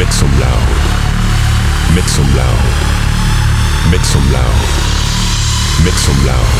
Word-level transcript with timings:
Make 0.00 0.12
some 0.12 0.32
loud. 0.40 0.68
Make 1.94 2.08
some 2.08 2.24
loud. 2.34 2.64
Make 3.90 4.00
some 4.00 4.32
loud. 4.32 4.60
Make 5.84 5.92
some 5.92 6.24
loud. 6.24 6.54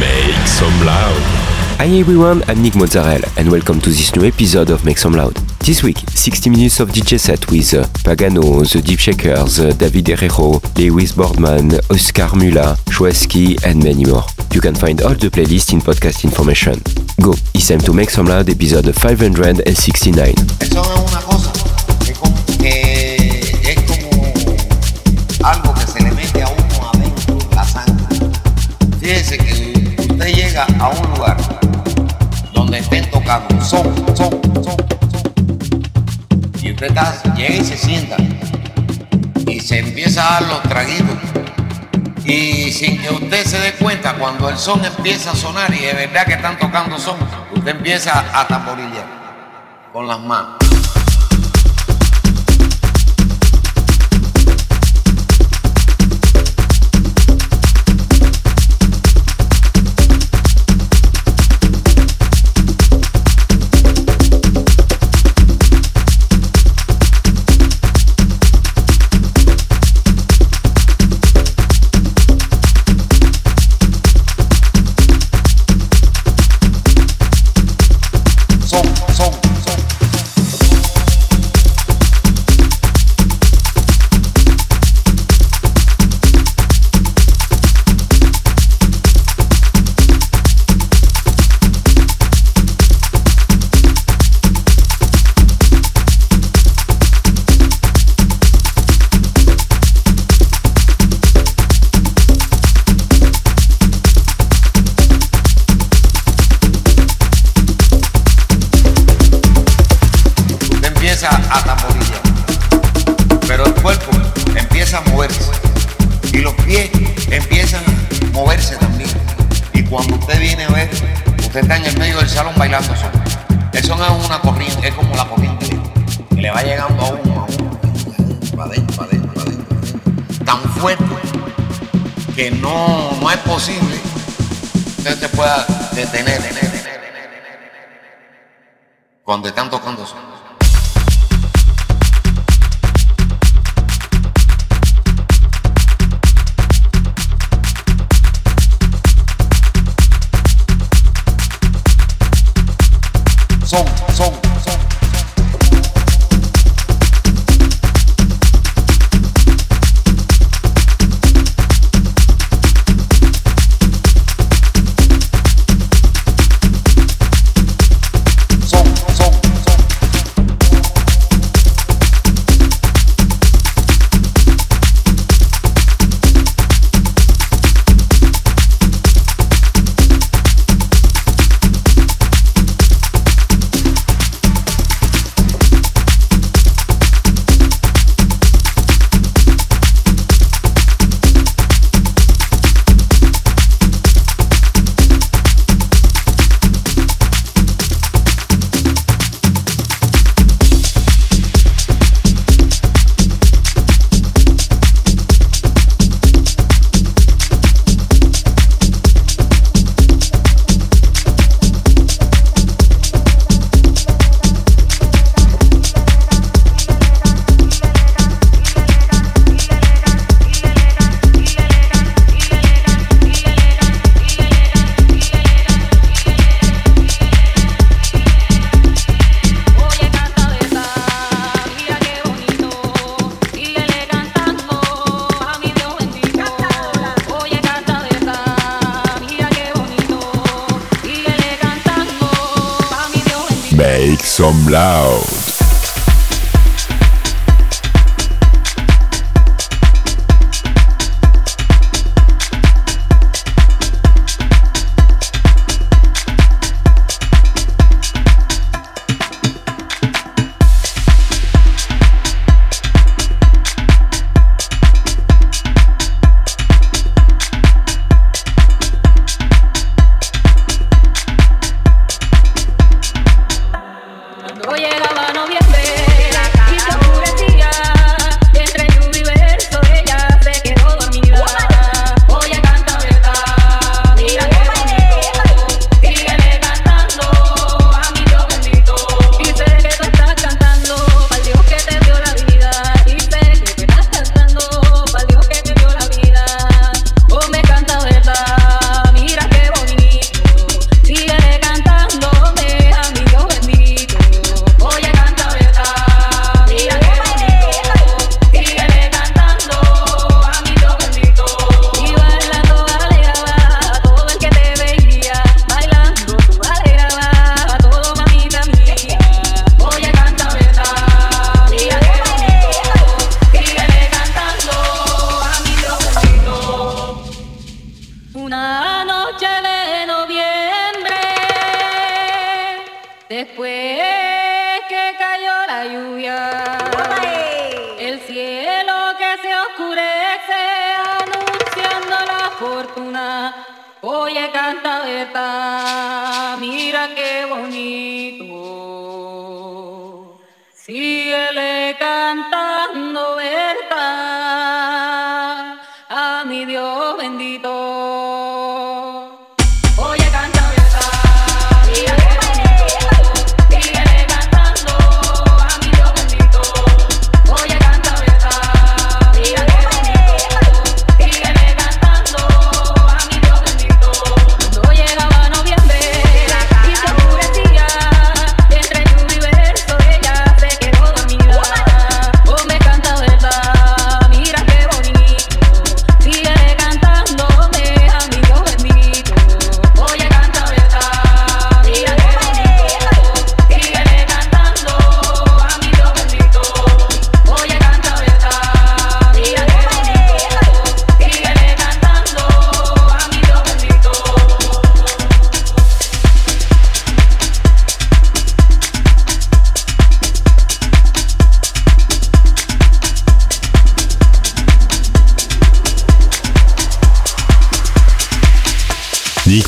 Make 0.00 0.48
some 0.48 0.84
loud. 0.84 1.22
Hi 1.78 1.86
everyone, 1.86 2.42
I'm 2.48 2.60
Nick 2.60 2.74
Mozzarella 2.74 3.28
and 3.36 3.48
welcome 3.48 3.80
to 3.80 3.90
this 3.90 4.16
new 4.16 4.26
episode 4.26 4.70
of 4.70 4.84
Make 4.84 4.98
Some 4.98 5.12
Loud. 5.12 5.36
This 5.60 5.84
week, 5.84 5.98
60 5.98 6.50
minutes 6.50 6.80
of 6.80 6.88
DJ 6.90 7.20
set 7.20 7.48
with 7.48 7.74
uh, 7.74 7.84
Pagano, 8.02 8.68
The 8.72 8.82
Deep 8.82 8.98
Shakers, 8.98 9.60
uh, 9.60 9.70
David 9.70 10.06
Herrero, 10.06 10.60
Lewis 10.76 11.12
Boardman, 11.12 11.74
Oscar 11.90 12.34
Mula, 12.34 12.76
Schweski 12.90 13.64
and 13.64 13.84
many 13.84 14.04
more. 14.04 14.24
You 14.52 14.60
can 14.60 14.74
find 14.74 15.00
all 15.02 15.14
the 15.14 15.30
playlist 15.30 15.72
in 15.72 15.80
podcast 15.80 16.24
information. 16.24 16.74
Go, 17.20 17.32
it's 17.54 17.68
time 17.68 17.80
to 17.80 17.92
Make 17.92 18.10
Some 18.10 18.26
Loud 18.26 18.48
episode 18.50 18.92
569. 18.94 20.34
Eso 20.60 20.82
es 20.82 21.12
una 21.12 21.20
cosa 21.22 21.52
que, 22.04 22.12
como- 22.12 22.36
que 22.58 23.16
es 23.64 23.80
como 23.86 25.48
algo 25.48 25.74
que 25.74 25.86
se 25.86 26.00
le 26.02 26.10
mete 26.12 26.42
a 26.42 26.48
uno 26.48 26.90
adentro, 26.92 27.38
la 27.54 27.64
sangre. 27.64 28.16
Fíjese 29.00 29.38
que 29.38 29.96
usted 29.98 30.34
llega 30.34 30.66
a 30.78 30.88
un 30.90 31.10
lugar 31.16 31.36
donde 32.52 32.78
estén 32.78 33.10
tocando 33.10 33.64
son, 33.64 33.94
son, 34.16 34.30
son, 34.54 34.64
son. 34.64 34.76
Y 36.62 36.72
usted. 36.72 36.92
Y 42.24 42.70
sin 42.70 43.00
que 43.00 43.10
usted 43.10 43.44
se 43.44 43.58
dé 43.58 43.72
cuenta, 43.74 44.14
cuando 44.14 44.48
el 44.48 44.56
son 44.56 44.84
empieza 44.84 45.32
a 45.32 45.36
sonar 45.36 45.72
y 45.74 45.84
es 45.84 45.94
verdad 45.94 46.24
que 46.24 46.34
están 46.34 46.58
tocando 46.58 46.98
son, 46.98 47.16
usted 47.52 47.72
empieza 47.72 48.24
a 48.32 48.46
tamborillar 48.46 49.06
con 49.92 50.06
las 50.06 50.20
manos. 50.20 50.61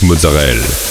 Mozzarella. 0.04 0.83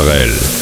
Israel. 0.00 0.59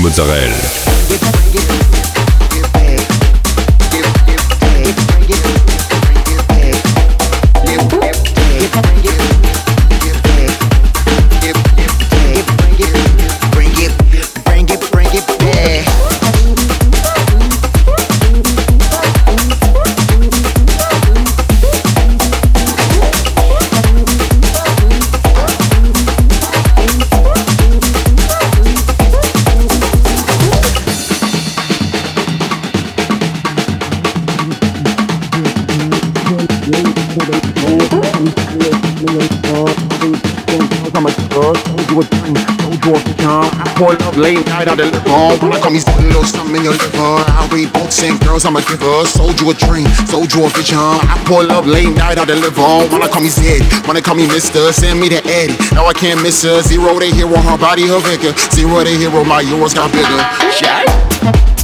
Mozzarella. 0.00 0.79
Night 44.60 44.68
on 44.68 44.76
the 44.76 44.84
liver. 44.84 45.40
When 45.40 45.52
I 45.52 45.60
call 45.60 45.72
me 45.72 45.80
a 45.80 46.02
little 46.04 46.24
something 46.24 46.56
in 46.56 46.64
your 46.64 46.76
liver. 46.76 47.24
I 47.24 47.48
read 47.52 47.72
books 47.72 48.02
and 48.02 48.20
girls, 48.20 48.44
I'm 48.44 48.56
a 48.56 48.62
giver. 48.62 49.06
Sold 49.06 49.40
you 49.40 49.50
a 49.50 49.54
dream, 49.54 49.88
sold 50.04 50.32
you 50.32 50.44
a 50.44 50.48
vision. 50.50 50.76
I 50.78 51.16
pour 51.24 51.44
love 51.44 51.66
late 51.66 51.96
night 51.96 52.18
on 52.18 52.26
the 52.26 52.36
liver. 52.36 52.84
When 52.92 53.02
I 53.02 53.08
call 53.08 53.22
me 53.22 53.28
Zed, 53.28 53.64
when 53.86 53.94
they 53.96 54.02
call 54.02 54.14
me 54.14 54.26
Mister, 54.28 54.72
send 54.72 55.00
me 55.00 55.08
to 55.08 55.20
Eddie. 55.24 55.56
Now 55.72 55.86
I 55.86 55.94
can't 55.94 56.20
miss 56.22 56.42
her. 56.44 56.60
Zero 56.60 56.98
the 56.98 57.06
hero, 57.06 57.36
her 57.40 57.56
body 57.56 57.88
her 57.88 58.00
vigor. 58.00 58.36
Zero 58.52 58.84
the 58.84 58.90
hero, 58.90 59.24
my 59.24 59.42
euros 59.42 59.74
got 59.74 59.90
bigger. 59.92 60.20
Shit. 60.52 61.59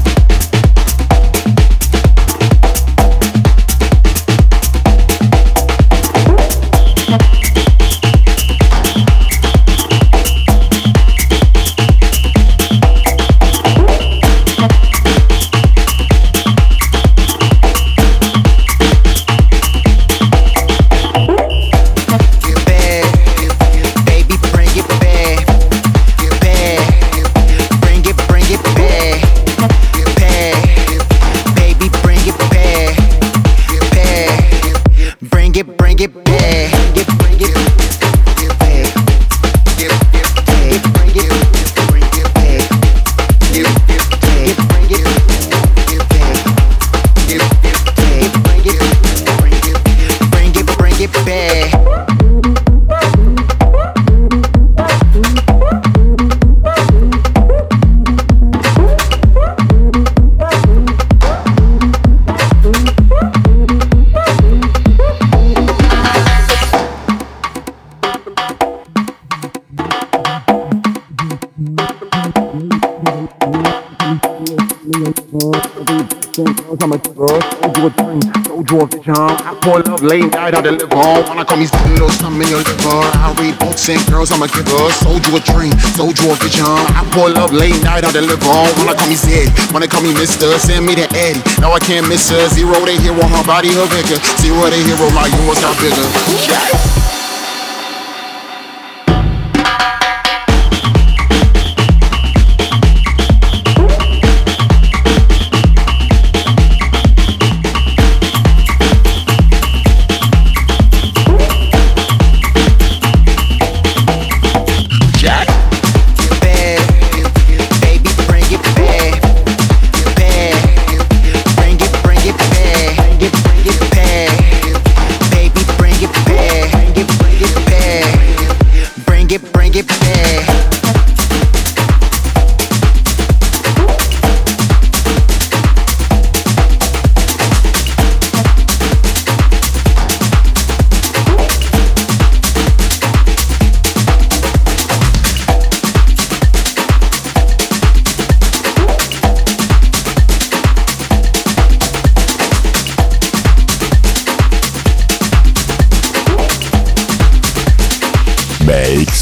I 80.07 80.09
late 80.09 80.31
night 80.31 80.55
on 80.55 80.63
the 80.63 80.71
liver. 80.71 81.11
When 81.27 81.39
I 81.39 81.43
call 81.43 81.59
me 81.59 81.67
a 81.67 81.89
little 81.91 82.09
something 82.11 82.39
in 82.39 82.47
your 82.47 82.63
liver. 82.63 83.03
I 83.19 83.35
read 83.43 83.59
books 83.59 83.89
and 83.91 83.99
girls, 84.07 84.31
I'm 84.31 84.39
a 84.39 84.47
giver. 84.47 84.87
Sold 85.03 85.27
you 85.27 85.35
a 85.35 85.41
dream, 85.43 85.75
sold 85.99 86.15
you 86.23 86.31
a 86.31 86.37
vision. 86.39 86.79
I 86.95 87.03
pour 87.11 87.29
love 87.29 87.53
late 87.53 87.83
night 87.83 88.07
on 88.07 88.15
the 88.15 88.23
liver. 88.23 88.63
When 88.79 88.87
I 88.87 88.95
call 88.95 89.09
me 89.11 89.19
Zed, 89.19 89.51
when 89.75 89.83
they 89.83 89.91
call 89.91 90.03
me 90.03 90.15
Mister, 90.15 90.47
send 90.63 90.87
me 90.87 90.95
the 90.95 91.11
Eddie. 91.11 91.43
Now 91.59 91.73
I 91.73 91.81
can't 91.81 92.07
miss 92.07 92.31
her. 92.31 92.47
Zero 92.55 92.79
the 92.87 92.95
hero, 93.03 93.19
her 93.19 93.45
body 93.45 93.75
her 93.75 93.87
vigor. 93.91 94.23
Zero 94.39 94.71
the 94.71 94.79
hero, 94.79 95.11
my 95.11 95.27
euros 95.27 95.59
got 95.59 95.75
bigger. 95.83 96.07
Shit. 96.39 97.16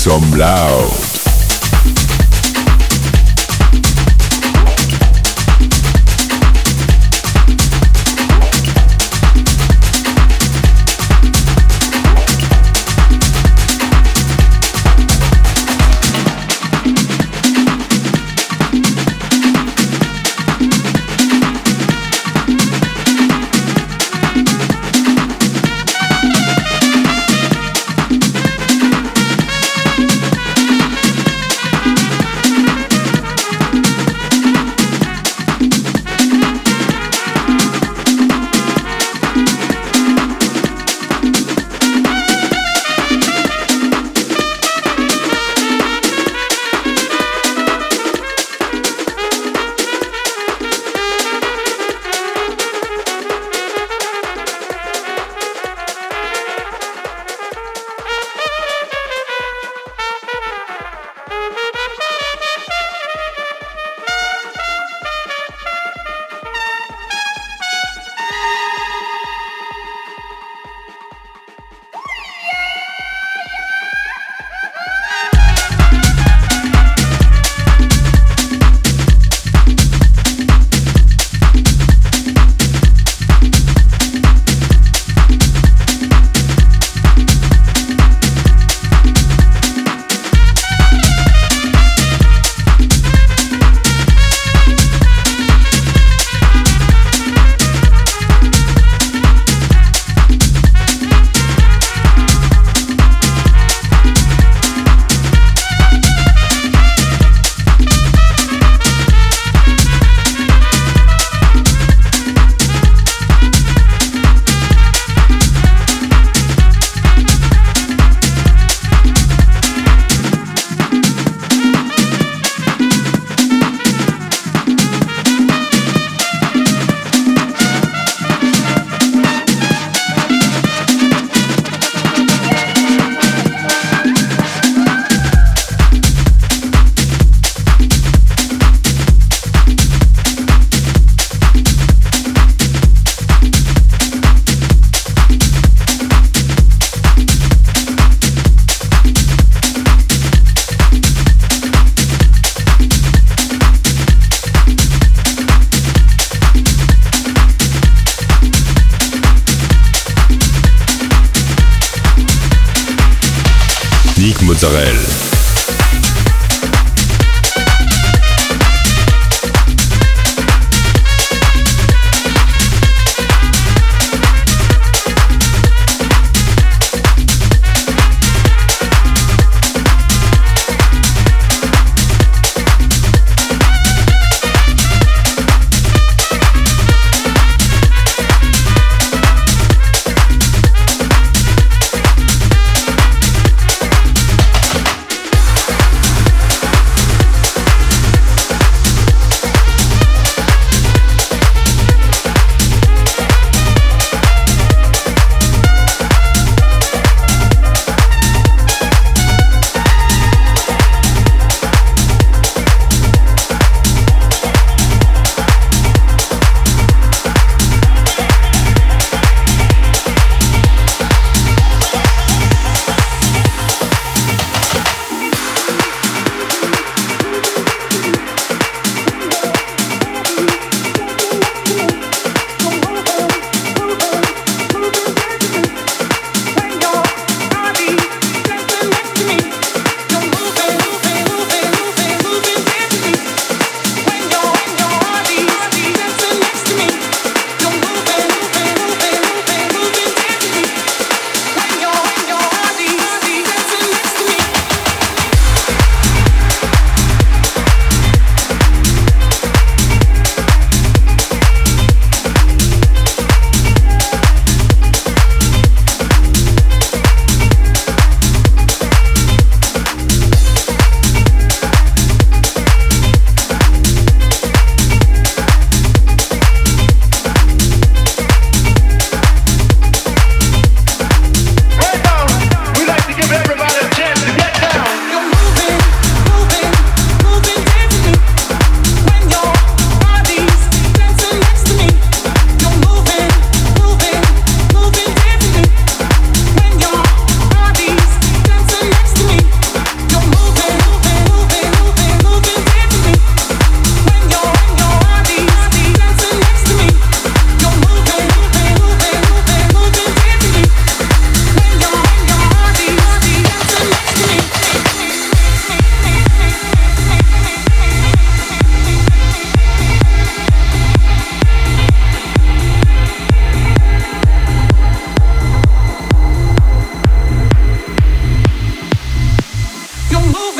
Some 0.04 0.32
loud. 0.32 1.13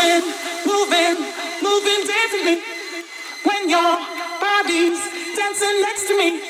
moving, 0.04 0.34
moving, 0.66 1.16
moving, 1.62 2.06
dancing 2.06 2.44
me. 2.44 2.62
When 3.42 3.68
your 3.70 3.96
body's 4.38 5.00
dancing 5.34 5.80
next 5.80 6.06
to 6.08 6.18
me, 6.18 6.40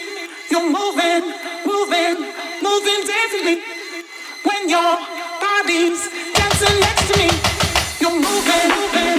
you're 0.50 0.70
moving, 0.70 1.22
moving, 1.64 2.16
moving, 2.62 3.00
dancing 3.06 3.44
me. 3.44 3.62
When 4.42 4.68
your 4.68 4.98
body's 5.40 6.08
dancing 6.34 6.80
next 6.80 7.12
to 7.12 7.18
me, 7.18 7.30
you're 8.00 8.20
moving, 8.20 8.68
moving. 8.70 9.13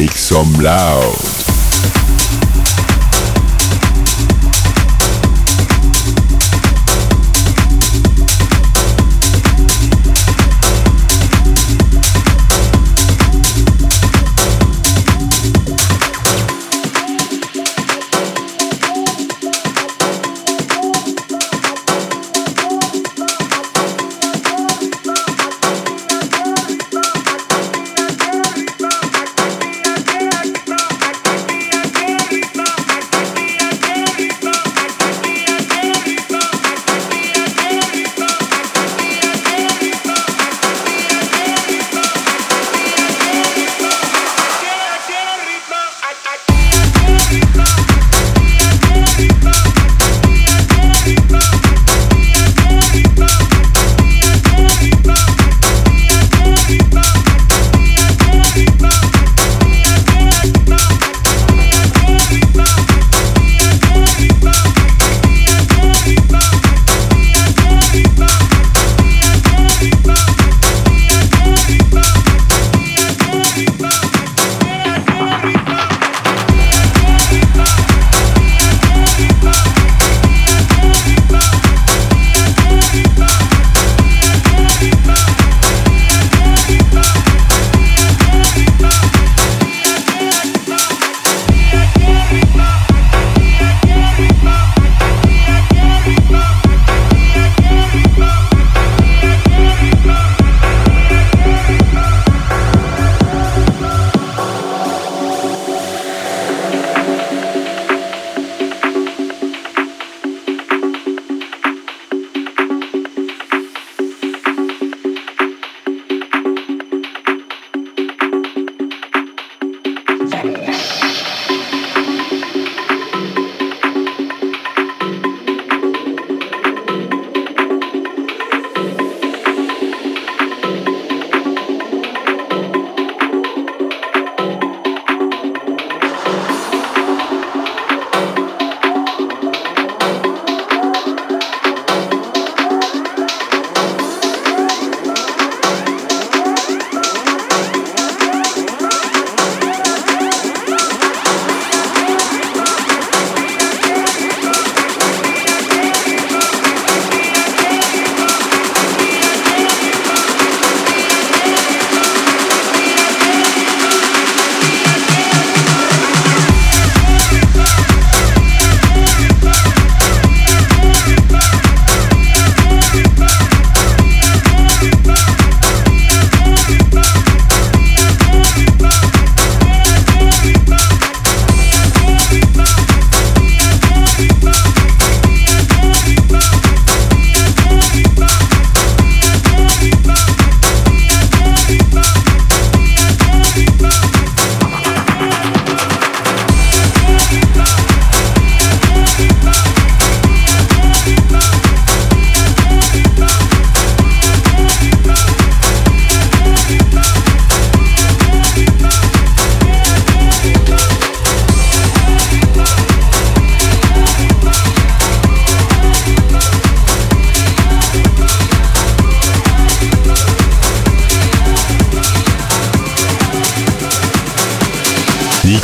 Make 0.00 0.16
some 0.16 0.50
loud. 0.54 1.49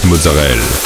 Mozzarella. 0.06 0.85